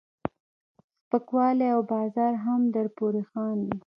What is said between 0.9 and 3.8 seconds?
سپکوالی او بازار هم درپورې خاندي.